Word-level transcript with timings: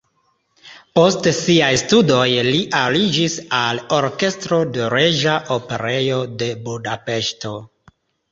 Post 0.99 1.27
siaj 1.39 1.67
studoj 1.81 2.23
li 2.47 2.61
aliĝis 2.79 3.35
al 3.59 3.83
orkestro 3.99 4.59
de 4.77 4.89
Reĝa 4.95 5.37
Operejo 5.59 6.17
de 6.43 6.49
Budapeŝto. 6.69 7.53